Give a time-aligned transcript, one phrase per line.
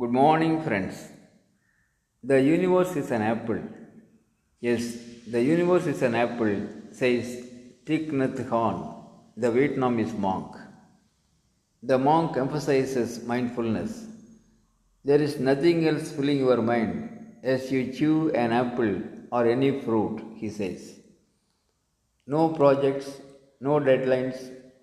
[0.00, 1.06] Good morning, friends.
[2.24, 3.60] The universe is an apple.
[4.58, 7.26] Yes, the universe is an apple, says
[7.84, 8.78] Thich Nhat Hanh,
[9.36, 10.56] the Vietnamese monk.
[11.82, 14.06] The monk emphasizes mindfulness.
[15.04, 20.22] There is nothing else filling your mind as you chew an apple or any fruit,
[20.36, 21.00] he says.
[22.26, 23.20] No projects,
[23.60, 24.38] no deadlines,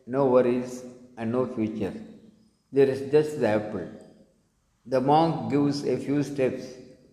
[0.05, 0.84] no worries,
[1.18, 1.96] and no future.
[2.71, 3.89] There is just the apple.
[4.92, 6.63] The monk gives a few steps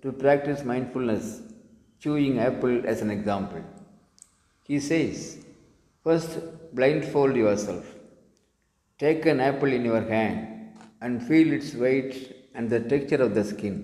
[0.00, 1.42] to practice mindfulness,
[2.00, 3.62] chewing apple as an example.
[4.62, 5.44] He says,
[6.02, 6.38] First,
[6.74, 7.84] blindfold yourself.
[8.98, 12.14] Take an apple in your hand and feel its weight
[12.54, 13.74] and the texture of the skin.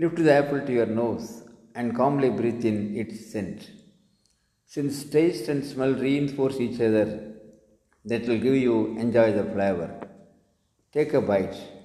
[0.00, 1.44] Lift the apple to your nose
[1.76, 3.70] and calmly breathe in its scent.
[4.64, 7.34] Since taste and smell reinforce each other,
[8.04, 9.90] that will give you enjoy the flavor.
[10.92, 11.75] Take a bite.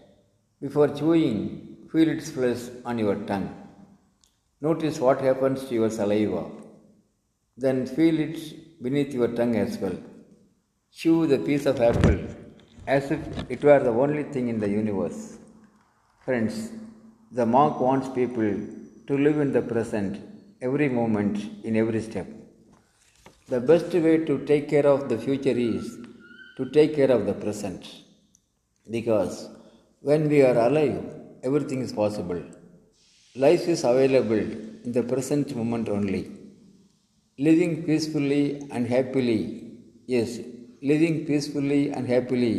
[0.62, 3.50] Before chewing, feel its flesh on your tongue.
[4.62, 6.44] Notice what happens to your saliva.
[7.58, 8.38] Then feel it
[8.84, 9.98] beneath your tongue as well.
[10.94, 12.20] Chew the piece of apple
[12.86, 15.40] as if it were the only thing in the universe.
[16.26, 16.72] Friends,
[17.32, 18.52] the monk wants people
[19.08, 20.22] to live in the present,
[20.62, 22.28] every moment, in every step.
[23.48, 25.98] The best way to take care of the future is
[26.58, 27.84] to take care of the present.
[28.90, 29.50] Because
[30.10, 31.00] when we are alive,
[31.44, 32.42] everything is possible.
[33.36, 34.46] Life is available
[34.86, 36.24] in the present moment only.
[37.38, 39.42] Living peacefully and happily,
[40.08, 40.40] yes,
[40.82, 42.56] living peacefully and happily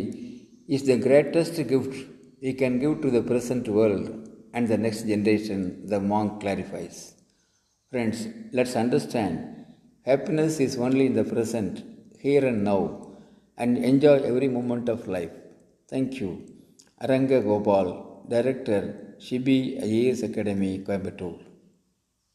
[0.68, 1.94] is the greatest gift
[2.40, 4.06] we can give to the present world
[4.54, 7.14] and the next generation, the monk clarifies.
[7.90, 9.66] Friends, let's understand
[10.04, 11.84] happiness is only in the present,
[12.20, 12.84] here and now,
[13.56, 15.32] and enjoy every moment of life.
[15.88, 16.61] Thank you.
[17.04, 21.51] Aranga Gopal, Director, Shibi IAS Academy, Coimbatore.